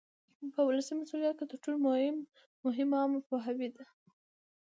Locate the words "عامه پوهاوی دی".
2.97-3.85